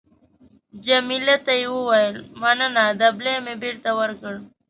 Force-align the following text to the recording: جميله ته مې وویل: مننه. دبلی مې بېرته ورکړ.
جميله 0.85 1.35
ته 1.45 1.53
مې 1.59 1.67
وویل: 1.75 2.17
مننه. 2.41 2.83
دبلی 2.99 3.35
مې 3.45 3.53
بېرته 3.63 3.89
ورکړ. 3.99 4.33